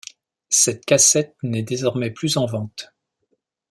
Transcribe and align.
Cette 0.49 0.83
cassette 0.85 1.35
n'est 1.43 1.61
désormais 1.61 2.09
plus 2.09 2.35
en 2.37 2.47
vente. 2.47 2.91